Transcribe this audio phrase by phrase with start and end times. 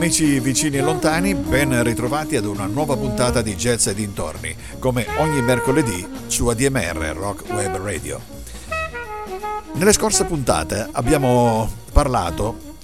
[0.00, 5.04] Amici vicini e lontani, ben ritrovati ad una nuova puntata di Jazz e dintorni, come
[5.18, 8.18] ogni mercoledì su ADMR Rock Web Radio.
[9.74, 12.78] Nelle scorse puntate abbiamo parlato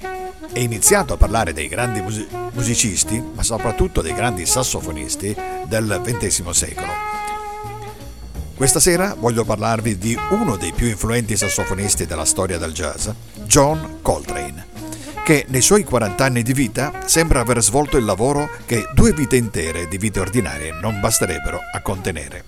[0.52, 5.34] e iniziato a parlare dei grandi mus- musicisti, ma soprattutto dei grandi sassofonisti
[5.68, 6.92] del XX secolo.
[8.54, 13.08] Questa sera voglio parlarvi di uno dei più influenti sassofonisti della storia del jazz,
[13.46, 14.65] John Coltrane
[15.26, 19.34] che nei suoi 40 anni di vita sembra aver svolto il lavoro che due vite
[19.34, 22.44] intere di vite ordinarie non basterebbero a contenere.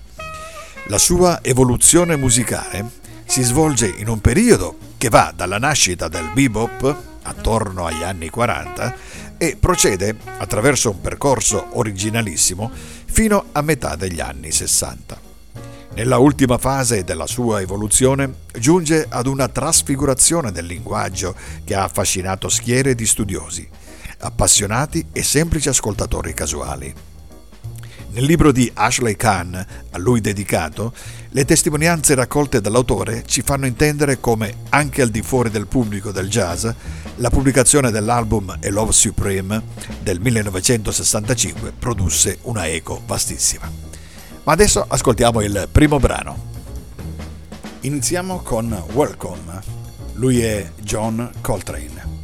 [0.85, 2.85] La sua evoluzione musicale
[3.25, 8.95] si svolge in un periodo che va dalla nascita del bebop, attorno agli anni 40,
[9.37, 12.71] e procede attraverso un percorso originalissimo
[13.07, 15.28] fino a metà degli anni 60.
[15.99, 22.47] Nella ultima fase della sua evoluzione giunge ad una trasfigurazione del linguaggio che ha affascinato
[22.47, 23.67] schiere di studiosi,
[24.19, 26.95] appassionati e semplici ascoltatori casuali.
[28.11, 30.93] Nel libro di Ashley Kahn, a lui dedicato,
[31.31, 36.29] le testimonianze raccolte dall'autore ci fanno intendere come, anche al di fuori del pubblico del
[36.29, 36.65] jazz,
[37.17, 39.61] la pubblicazione dell'album A Love Supreme
[40.01, 43.89] del 1965 produsse una eco vastissima.
[44.43, 46.47] Ma adesso ascoltiamo il primo brano.
[47.81, 49.61] Iniziamo con Welcome.
[50.13, 52.18] Lui è John Coltrane.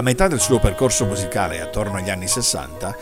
[0.00, 2.96] A metà del suo percorso musicale, attorno agli anni 60,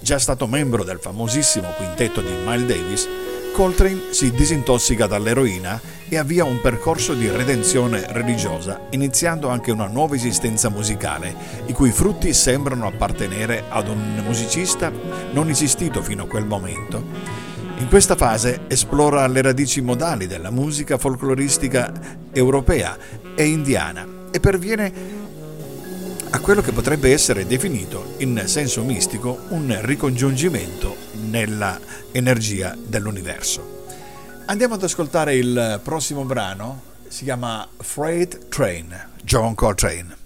[0.00, 3.08] già stato membro del famosissimo quintetto di Miles Davis,
[3.52, 10.16] Coltrane si disintossica dall'eroina e avvia un percorso di redenzione religiosa, iniziando anche una nuova
[10.16, 11.32] esistenza musicale,
[11.66, 14.90] i cui frutti sembrano appartenere ad un musicista
[15.30, 17.04] non esistito fino a quel momento.
[17.76, 21.92] In questa fase esplora le radici modali della musica folcloristica
[22.32, 22.98] europea
[23.36, 25.21] e indiana e perviene
[26.34, 30.96] a quello che potrebbe essere definito in senso mistico un ricongiungimento
[31.28, 31.78] nella
[32.10, 33.84] energia dell'universo.
[34.46, 40.21] Andiamo ad ascoltare il prossimo brano, si chiama Freight Train, John Coltrane.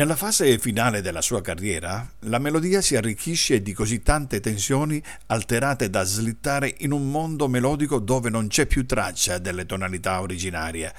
[0.00, 5.90] Nella fase finale della sua carriera, la melodia si arricchisce di così tante tensioni alterate
[5.90, 10.94] da slittare in un mondo melodico dove non c'è più traccia delle tonalità originarie,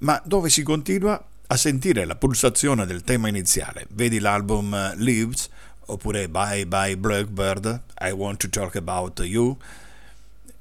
[0.00, 3.86] ma dove si continua a sentire la pulsazione del tema iniziale.
[3.92, 5.48] Vedi l'album Leaves
[5.86, 9.56] oppure Bye Bye Blackbird, I Want to Talk About You,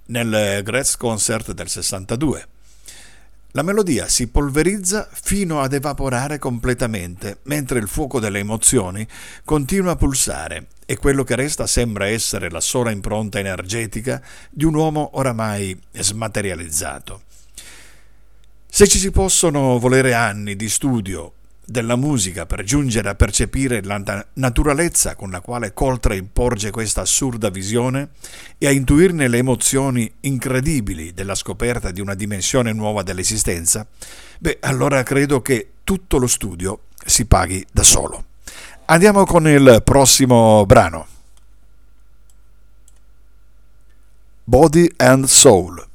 [0.05, 2.47] nel Gretz Concert del 62.
[3.55, 9.07] La melodia si polverizza fino ad evaporare completamente, mentre il fuoco delle emozioni
[9.45, 14.73] continua a pulsare e quello che resta sembra essere la sola impronta energetica di un
[14.73, 17.21] uomo oramai smaterializzato.
[18.67, 21.33] Se ci si possono volere anni di studio
[21.65, 27.49] della musica per giungere a percepire la naturalezza con la quale Coltrane porge questa assurda
[27.49, 28.09] visione
[28.57, 33.85] e a intuirne le emozioni incredibili della scoperta di una dimensione nuova dell'esistenza,
[34.39, 38.25] beh, allora credo che tutto lo studio si paghi da solo.
[38.85, 41.07] Andiamo con il prossimo brano.
[44.43, 45.91] Body and Soul.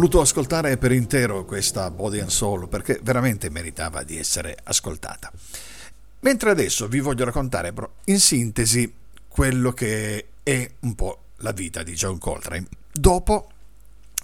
[0.00, 5.30] Voluto ascoltare per intero questa Body and Soul perché veramente meritava di essere ascoltata.
[6.20, 7.74] Mentre adesso vi voglio raccontare
[8.06, 8.90] in sintesi
[9.28, 12.66] quello che è un po' la vita di John Coltrane.
[12.90, 13.50] Dopo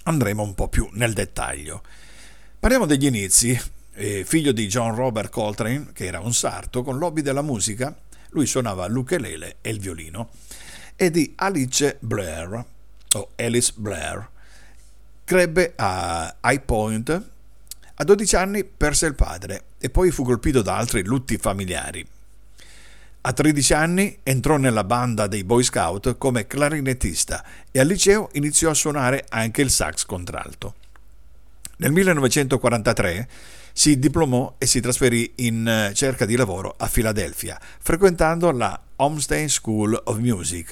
[0.05, 1.83] andremo un po' più nel dettaglio.
[2.59, 3.61] Parliamo degli inizi.
[3.93, 7.95] Eh, figlio di John Robert Coltrane, che era un sarto, con l'hobby della musica,
[8.31, 10.31] lui suonava l'ukelele e il violino,
[10.97, 12.65] e di Alice Blair,
[13.13, 14.31] o Alice Blair,
[15.27, 17.31] Crebbe a High Point.
[17.97, 22.07] A 12 anni perse il padre e poi fu colpito da altri lutti familiari.
[23.23, 28.71] A 13 anni entrò nella banda dei Boy Scout come clarinettista e al liceo iniziò
[28.71, 30.75] a suonare anche il sax contralto.
[31.79, 33.29] Nel 1943
[33.73, 39.49] si diplomò e si trasferì in eh, cerca di lavoro a Filadelfia, frequentando la Homestead
[39.49, 40.71] School of Music.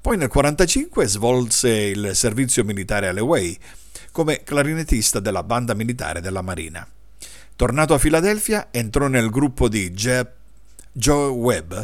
[0.00, 3.58] Poi nel 1945 svolse il servizio militare alle Way
[4.12, 6.86] come clarinettista della banda militare della Marina.
[7.56, 10.28] Tornato a Filadelfia, entrò nel gruppo di Jeb,
[10.92, 11.74] Joe Webb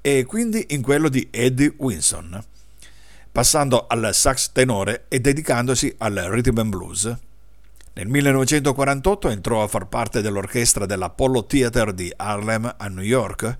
[0.00, 2.42] e quindi in quello di Eddie Winson,
[3.30, 7.16] passando al sax tenore e dedicandosi al rhythm and blues.
[7.94, 13.58] Nel 1948 entrò a far parte dell'orchestra dell'Apollo Theater di Harlem a New York.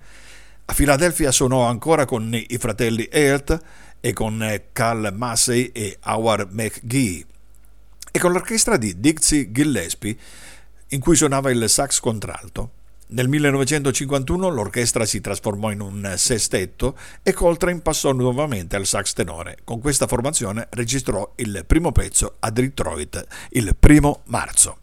[0.64, 3.60] A Filadelfia suonò ancora con i fratelli Earth
[4.00, 7.26] e con Carl Massey e Howard McGee
[8.12, 10.16] e con l'orchestra di Dixie Gillespie
[10.88, 12.70] in cui suonava il sax contralto.
[13.08, 19.58] Nel 1951 l'orchestra si trasformò in un sestetto e Coltrane passò nuovamente al sax tenore.
[19.64, 24.78] Con questa formazione registrò il primo pezzo a Detroit il primo marzo.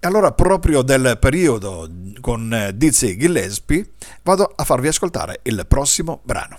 [0.00, 1.90] E allora proprio del periodo
[2.20, 3.90] con Dizzy Gillespie
[4.22, 6.58] vado a farvi ascoltare il prossimo brano.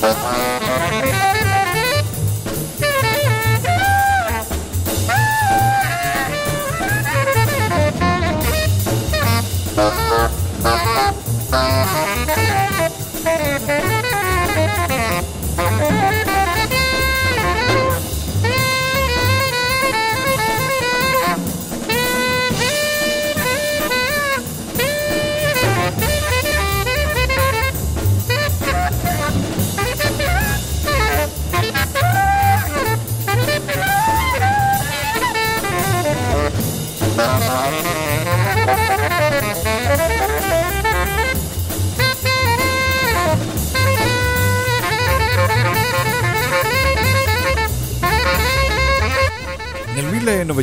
[0.00, 0.39] Bye.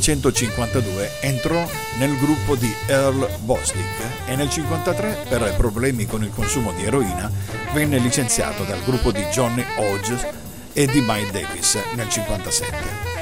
[0.08, 1.68] 1952 entrò
[1.98, 3.84] nel gruppo di Earl Bostic
[4.26, 7.30] e nel 1953 per problemi con il consumo di eroina
[7.74, 10.26] venne licenziato dal gruppo di Johnny Hodges
[10.72, 13.16] e di Miles Davis nel 1957.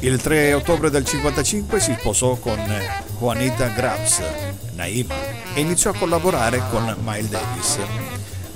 [0.00, 2.58] Il 3 ottobre del 1955 si sposò con
[3.18, 4.20] Juanita Grabs,
[4.74, 5.14] Naima,
[5.54, 7.78] e iniziò a collaborare con Miles Davis.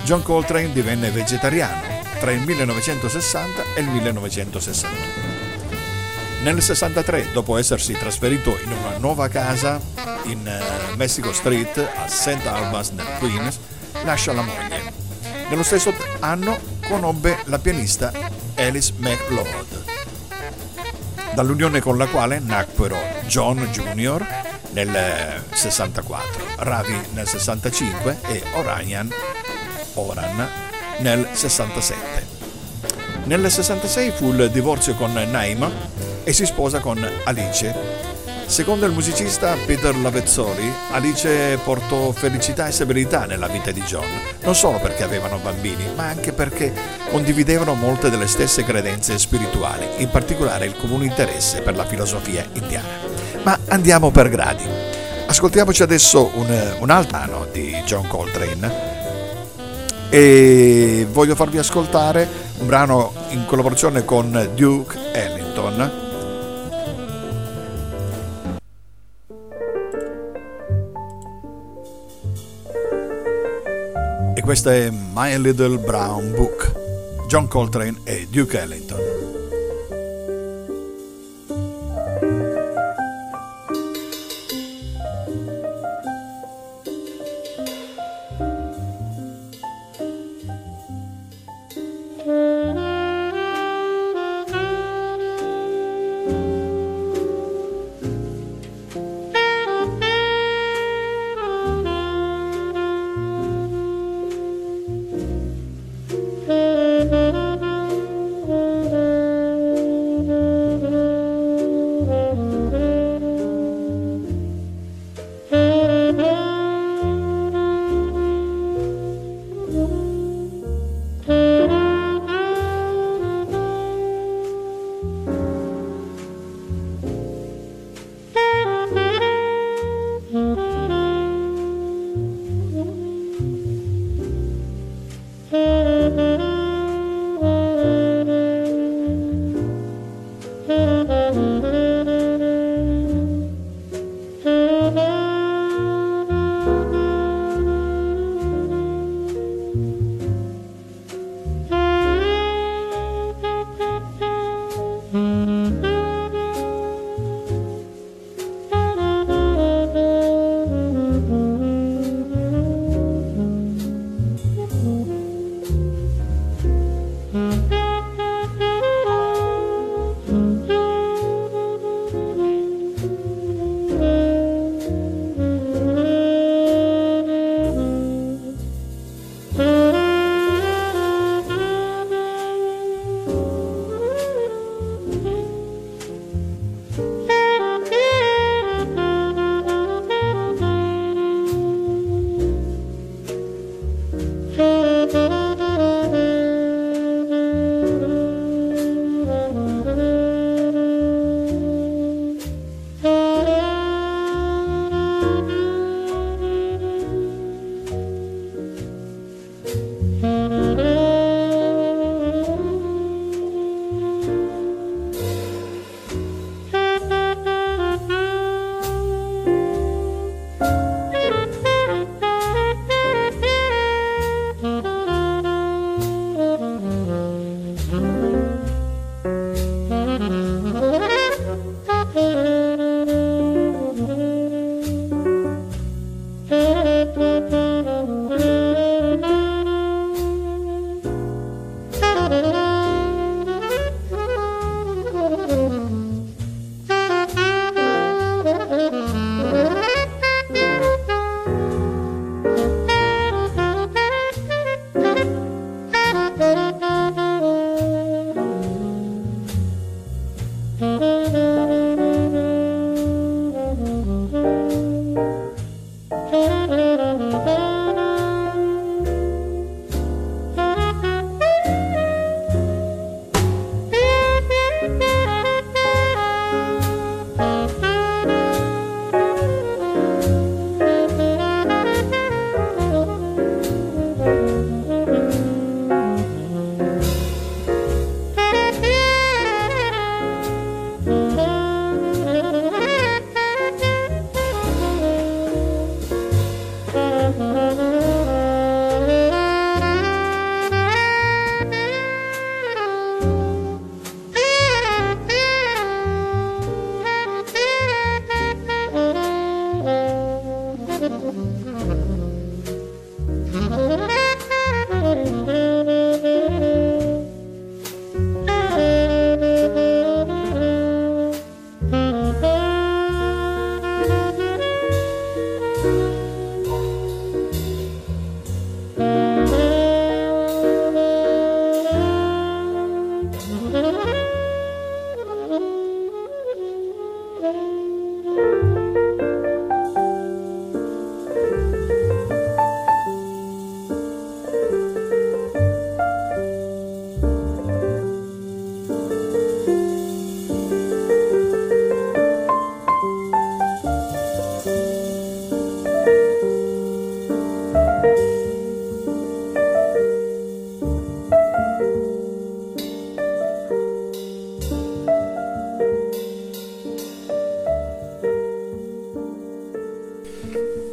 [0.03, 5.17] John Coltrane divenne vegetariano tra il 1960 e il 1961.
[6.42, 9.81] Nel 63, dopo essersi trasferito in una nuova casa
[10.24, 12.46] in uh, Mexico Street a St.
[12.46, 13.59] Albans nel Queens,
[14.05, 14.92] lascia la moglie.
[15.48, 18.12] Nello stesso anno conobbe la pianista
[18.55, 19.85] Alice McLeod,
[21.35, 22.96] dall'unione con la quale nacquero
[23.27, 24.27] John Jr.
[24.70, 29.12] nel 64, Ravi nel 65 e Oranian
[29.94, 30.48] Oran
[31.01, 32.37] nel 67.
[33.24, 35.70] Nel 66 fu il divorzio con Naima
[36.29, 37.75] e si sposa con Alice.
[38.45, 44.05] Secondo il musicista Peter Lavezzoli, Alice portò felicità e severità nella vita di John,
[44.43, 46.71] non solo perché avevano bambini, ma anche perché
[47.11, 52.88] condividevano molte delle stesse credenze spirituali, in particolare il comune interesse per la filosofia indiana.
[53.45, 54.64] Ma andiamo per gradi.
[55.29, 58.97] Ascoltiamoci adesso un, un altro di John Coltrane
[60.11, 66.07] e voglio farvi ascoltare un brano in collaborazione con Duke Ellington
[74.48, 76.72] Questa è My Little Brown Book,
[77.26, 79.38] John Coltrane e Duke Ellington.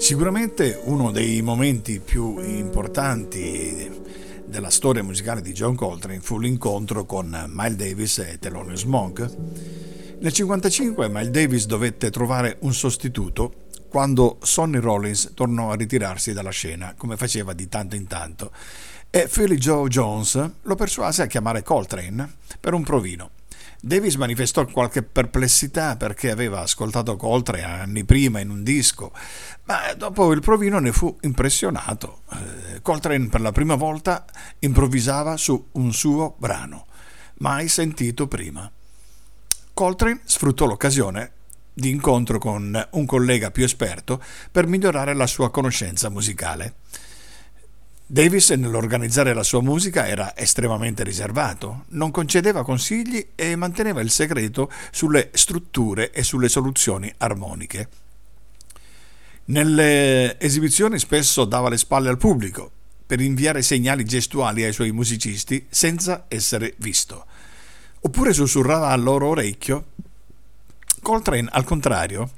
[0.05, 3.89] Sicuramente uno dei momenti più importanti
[4.45, 9.21] della storia musicale di John Coltrane fu l'incontro con Miles Davis e Thelonious Monk.
[9.21, 16.51] Nel 1955 Miles Davis dovette trovare un sostituto quando Sonny Rollins tornò a ritirarsi dalla
[16.51, 18.51] scena, come faceva di tanto in tanto,
[19.09, 23.34] e Philly Joe Jones lo persuase a chiamare Coltrane per un provino.
[23.85, 29.11] Davis manifestò qualche perplessità perché aveva ascoltato Coltrane anni prima in un disco,
[29.65, 32.21] ma dopo il provino ne fu impressionato.
[32.31, 34.25] Eh, Coltrane per la prima volta
[34.57, 36.87] improvvisava su un suo brano,
[37.41, 38.67] mai sentito prima.
[39.71, 41.33] Coltrane sfruttò l'occasione
[41.71, 44.19] di incontro con un collega più esperto
[44.49, 46.77] per migliorare la sua conoscenza musicale.
[48.07, 54.71] Davis nell'organizzare la sua musica era estremamente riservato, non concedeva consigli e manteneva il segreto
[54.91, 57.89] sulle strutture e sulle soluzioni armoniche.
[59.45, 62.69] Nelle esibizioni spesso dava le spalle al pubblico
[63.07, 67.25] per inviare segnali gestuali ai suoi musicisti senza essere visto,
[68.01, 69.85] oppure sussurrava al loro orecchio.
[71.01, 72.29] Coltrane, al contrario,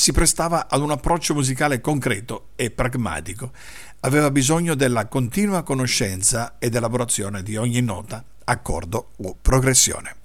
[0.00, 3.52] si prestava ad un approccio musicale concreto e pragmatico.
[4.00, 10.16] Aveva bisogno della continua conoscenza ed elaborazione di ogni nota, accordo o progressione.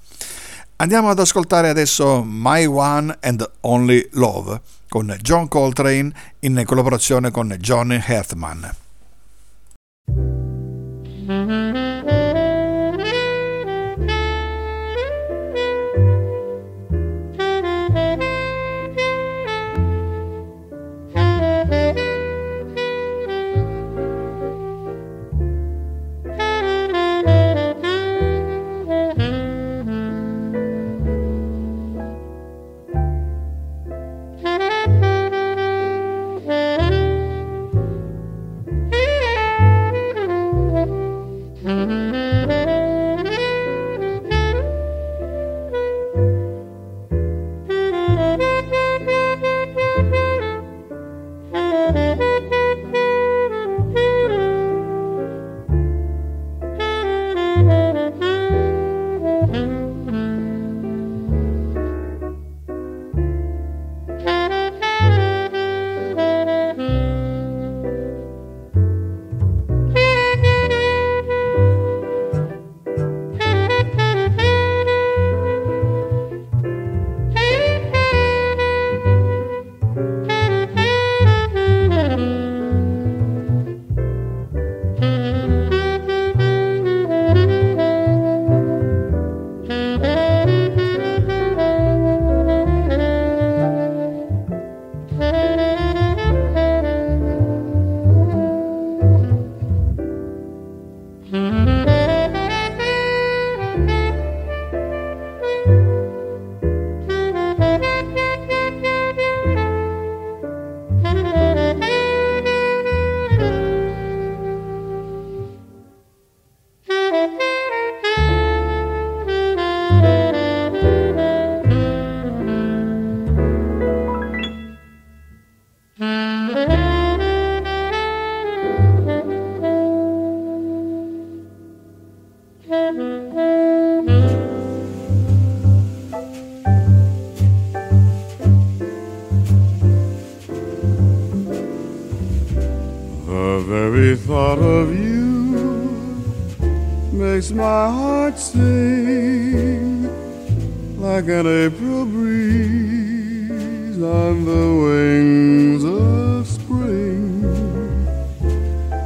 [0.77, 7.53] Andiamo ad ascoltare adesso My One and Only Love con John Coltrane in collaborazione con
[7.59, 8.73] Johnny Herthman.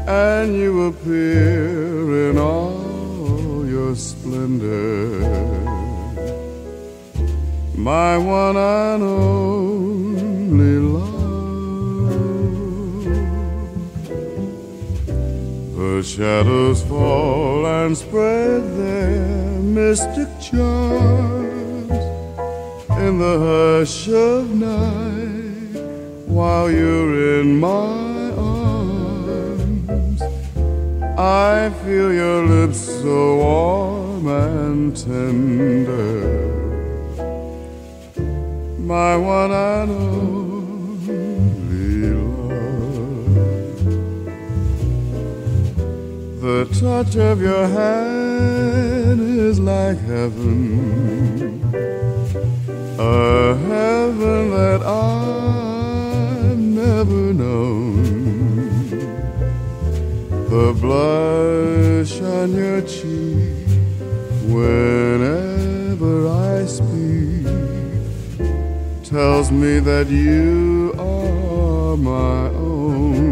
[0.09, 5.19] and you appear in all your splendor.
[7.75, 11.19] My one and only love.
[15.77, 21.91] Her shadows fall and spread their mystic charms
[23.05, 25.75] in the hush of night
[26.25, 28.08] while you're in my
[31.19, 36.21] I feel your lips so warm and tender,
[38.77, 41.11] my one and only
[42.15, 42.39] love.
[46.39, 51.61] The touch of your hand is like heaven,
[52.97, 58.28] a heaven that I've never known.
[60.49, 63.67] The blush on your cheek
[64.49, 67.45] whenever I speak
[69.03, 73.29] tells me that you are my own.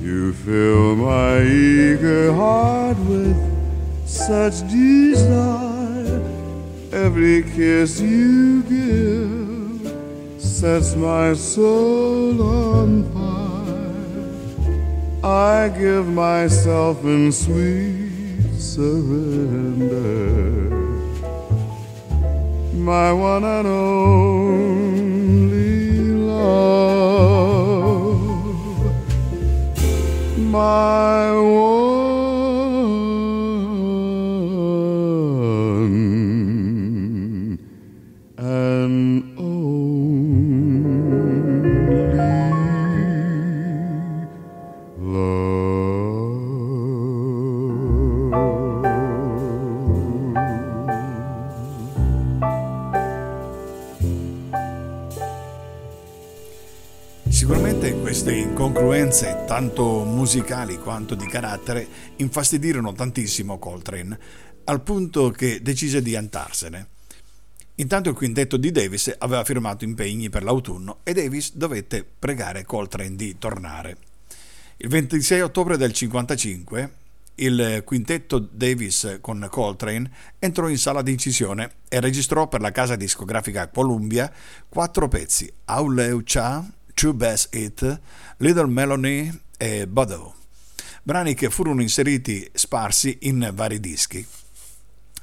[0.00, 3.36] You Fill my eager heart with
[4.06, 6.22] such desire.
[6.90, 9.92] Every kiss you give
[10.40, 13.33] sets my soul on fire.
[15.24, 19.88] I give myself in sweet surrender.
[22.74, 24.18] My one and only
[26.28, 26.60] love
[30.36, 31.58] my one
[38.36, 39.33] and
[59.04, 61.86] incongruenze, tanto musicali quanto di carattere,
[62.16, 64.18] infastidirono tantissimo Coltrane,
[64.64, 66.88] al punto che decise di andarsene.
[67.76, 73.16] Intanto il quintetto di Davis aveva firmato impegni per l'autunno e Davis dovette pregare Coltrane
[73.16, 73.96] di tornare.
[74.78, 77.02] Il 26 ottobre del 1955
[77.36, 82.94] il quintetto Davis con Coltrane entrò in sala di incisione e registrò per la casa
[82.96, 84.32] discografica Columbia
[84.68, 86.64] quattro pezzi: Auleu Cha,
[87.04, 88.00] True Bass It,
[88.38, 90.34] Little Melanie e Bodo,
[91.02, 94.26] brani che furono inseriti sparsi in vari dischi.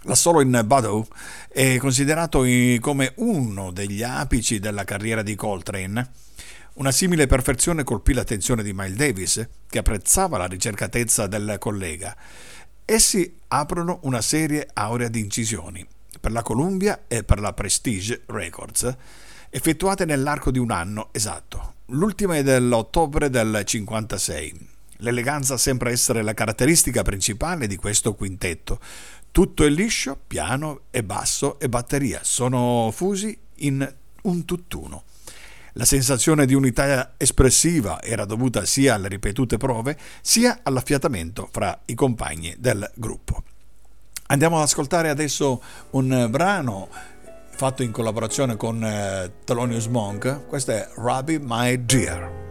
[0.02, 1.08] L'assolo in Bodo
[1.48, 2.46] è considerato
[2.80, 6.12] come uno degli apici della carriera di Coltrane.
[6.74, 12.16] Una simile perfezione colpì l'attenzione di Miles Davis, che apprezzava la ricercatezza del collega.
[12.86, 15.84] Essi aprono una serie aurea di incisioni
[16.20, 18.96] per la Columbia e per la Prestige Records
[19.52, 21.74] effettuate nell'arco di un anno esatto.
[21.88, 24.70] L'ultima è dell'ottobre del 56.
[24.98, 28.80] L'eleganza sembra essere la caratteristica principale di questo quintetto.
[29.30, 33.94] Tutto è liscio, piano e basso e batteria sono fusi in
[34.24, 35.04] un tutt'uno.
[35.74, 41.94] La sensazione di unità espressiva era dovuta sia alle ripetute prove sia all'affiatamento fra i
[41.94, 43.44] compagni del gruppo.
[44.28, 46.90] Andiamo ad ascoltare adesso un brano
[47.62, 50.48] fatto in collaborazione con eh, Thelonious Monk.
[50.48, 52.51] Questo è Robbie My Dear.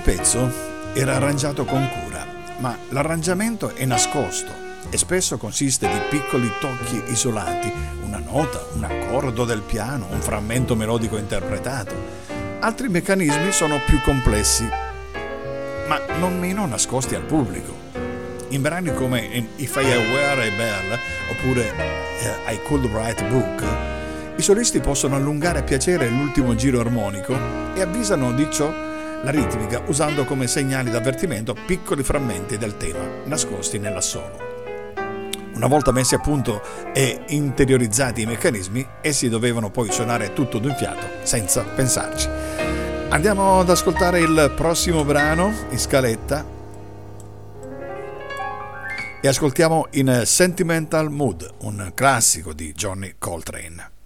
[0.00, 0.50] Ogni pezzo
[0.94, 2.24] era arrangiato con cura,
[2.60, 4.50] ma l'arrangiamento è nascosto
[4.88, 7.70] e spesso consiste di piccoli tocchi isolati,
[8.02, 11.94] una nota, un accordo del piano, un frammento melodico interpretato.
[12.60, 14.66] Altri meccanismi sono più complessi,
[15.86, 17.76] ma non meno nascosti al pubblico.
[18.48, 20.98] In brani come If I Were a Bell
[21.30, 23.64] oppure uh, I Could Write a Book,
[24.36, 27.36] i solisti possono allungare a piacere l'ultimo giro armonico
[27.74, 28.88] e avvisano di ciò
[29.22, 34.48] la ritmica usando come segnali d'avvertimento piccoli frammenti del tema nascosti nell'assolo.
[35.54, 36.62] Una volta messi a punto
[36.94, 42.28] e interiorizzati i meccanismi, essi dovevano poi suonare tutto d'un fiato, senza pensarci.
[43.10, 46.58] Andiamo ad ascoltare il prossimo brano in scaletta
[49.20, 53.99] e ascoltiamo in Sentimental Mood, un classico di Johnny Coltrane.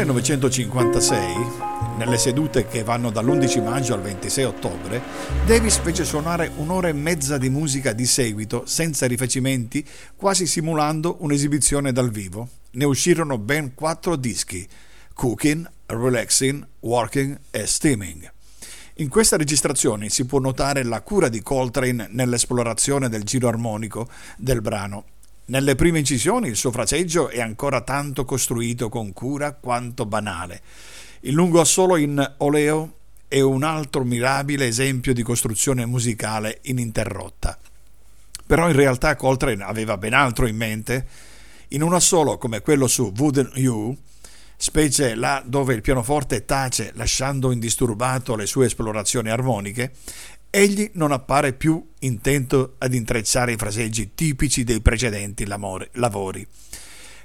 [0.00, 5.02] 1956, nelle sedute che vanno dall'11 maggio al 26 ottobre,
[5.44, 9.86] Davis fece suonare un'ora e mezza di musica di seguito, senza rifacimenti,
[10.16, 12.48] quasi simulando un'esibizione dal vivo.
[12.72, 14.66] Ne uscirono ben quattro dischi,
[15.12, 18.32] Cooking, Relaxing, Working e Steaming.
[18.94, 24.62] In questa registrazione si può notare la cura di Coltrane nell'esplorazione del giro armonico del
[24.62, 25.04] brano
[25.50, 30.62] nelle prime incisioni il suo fraseggio è ancora tanto costruito con cura quanto banale.
[31.22, 32.94] Il lungo assolo in oleo
[33.26, 37.58] è un altro mirabile esempio di costruzione musicale ininterrotta.
[38.46, 41.06] Però in realtà Coltrane aveva ben altro in mente.
[41.68, 43.96] In un assolo come quello su Wooden You,
[44.56, 49.94] specie là dove il pianoforte tace lasciando indisturbato le sue esplorazioni armoniche,
[50.50, 56.46] egli non appare più intento ad intrecciare i fraseggi tipici dei precedenti lavori,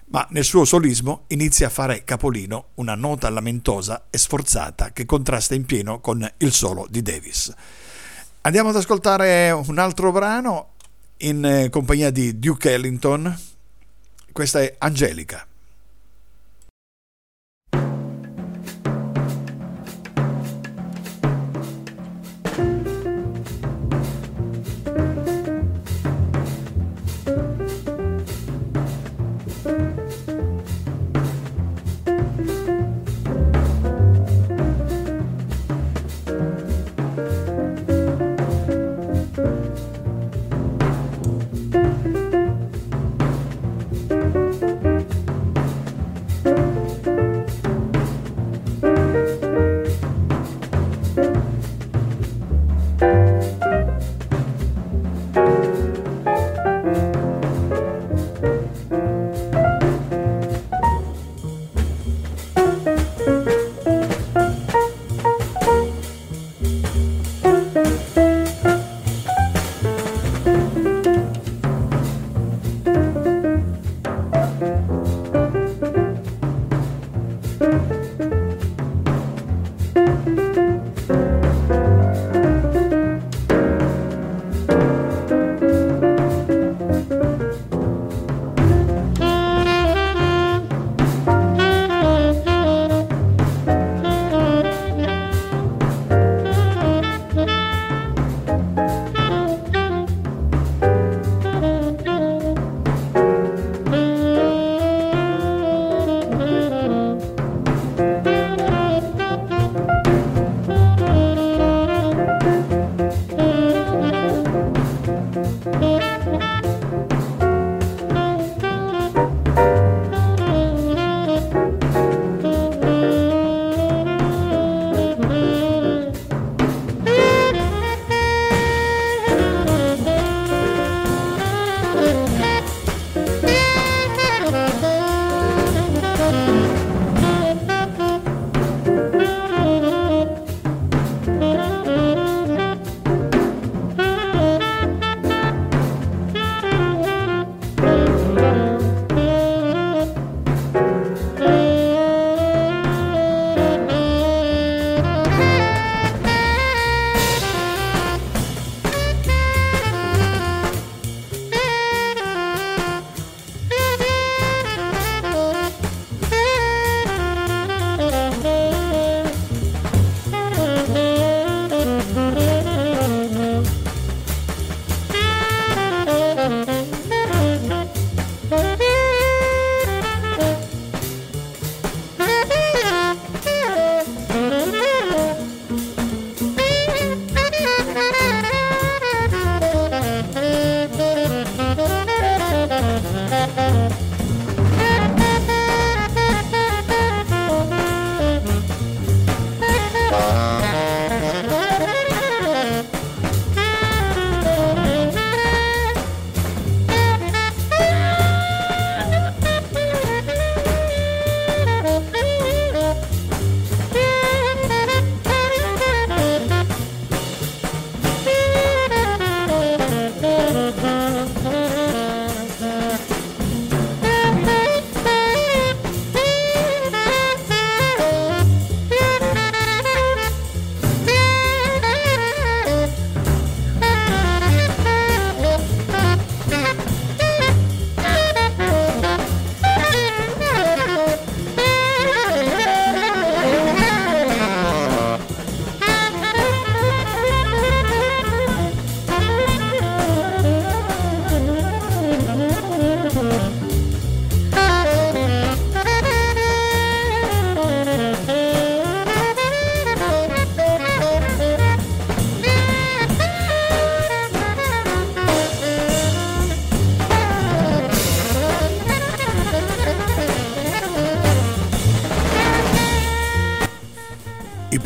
[0.07, 5.55] ma nel suo solismo inizia a fare capolino una nota lamentosa e sforzata che contrasta
[5.55, 7.53] in pieno con il solo di Davis.
[8.41, 10.73] Andiamo ad ascoltare un altro brano
[11.17, 13.35] in eh, compagnia di Duke Ellington.
[14.31, 15.47] Questa è Angelica.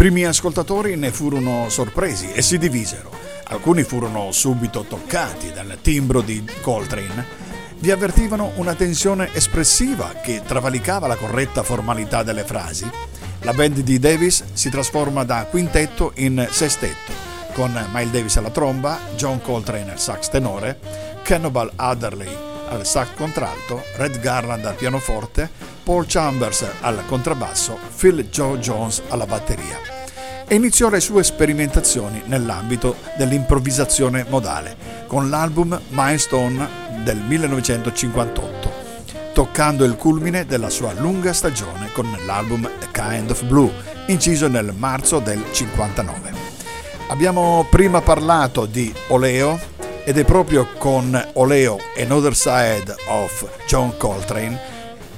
[0.09, 3.11] Primi ascoltatori ne furono sorpresi e si divisero.
[3.49, 7.23] Alcuni furono subito toccati dal timbro di Coltrane.
[7.77, 12.89] Vi avvertivano una tensione espressiva che travalicava la corretta formalità delle frasi.
[13.41, 17.11] La band di Davis si trasforma da quintetto in sestetto,
[17.53, 20.79] con Miles Davis alla tromba, John Coltrane al sax tenore,
[21.21, 22.35] Cannibal Adderley
[22.69, 25.47] al sax contralto, Red Garland al pianoforte,
[25.83, 29.98] Paul Chambers al contrabbasso, Phil Joe Jones alla batteria.
[30.51, 34.75] E iniziò le sue sperimentazioni nell'ambito dell'improvvisazione modale,
[35.05, 36.67] con l'album Milestone
[37.03, 38.71] del 1958,
[39.31, 43.71] toccando il culmine della sua lunga stagione con l'album A Kind of Blue,
[44.07, 46.31] inciso nel marzo del 59.
[47.09, 49.59] Abbiamo prima parlato di Oleo
[50.03, 54.68] ed è proprio con Oleo Another Side of John Coltrane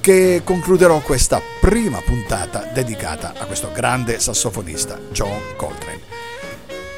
[0.02, 6.02] che concluderò questa prima puntata dedicata a questo grande sassofonista John Coltrane.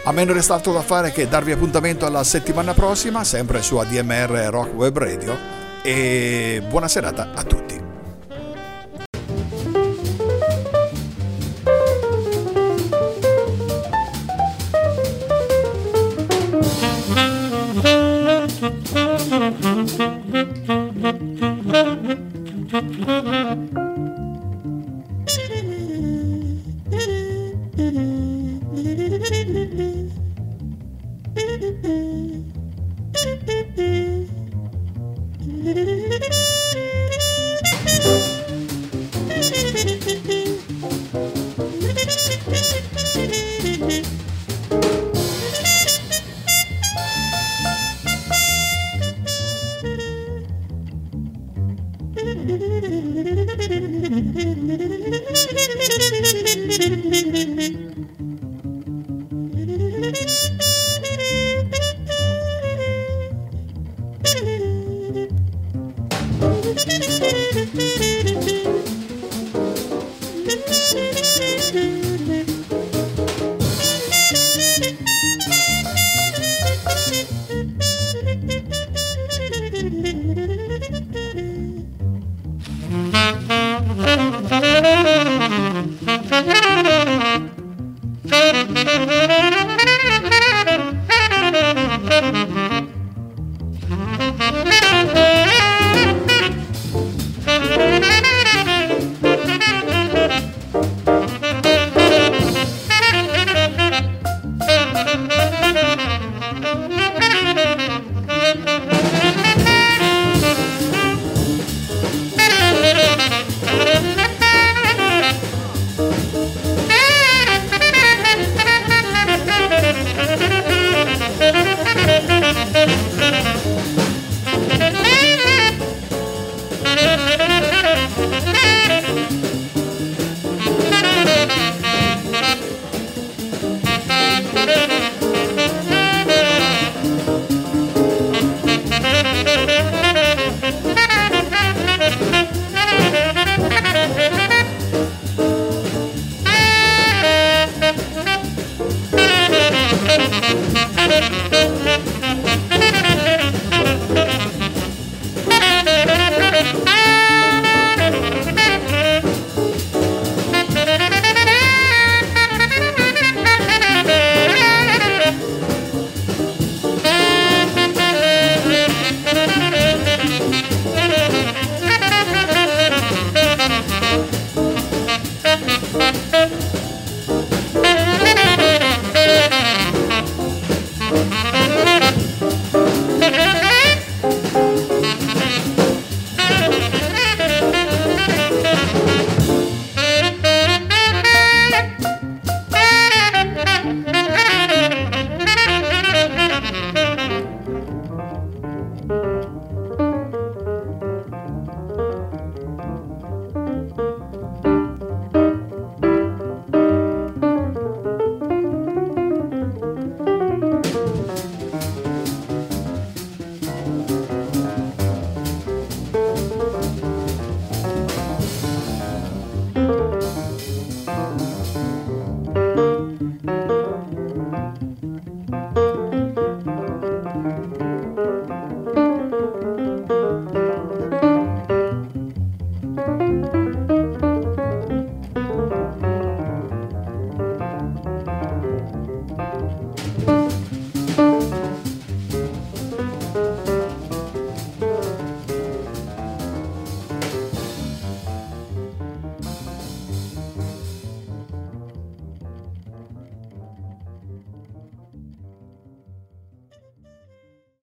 [0.06, 3.76] A me non resta altro da fare che darvi appuntamento alla settimana prossima, sempre su
[3.76, 5.38] ADMR Rock Web Radio
[5.84, 7.83] e buona serata a tutti.
[29.64, 30.03] Mm-hmm.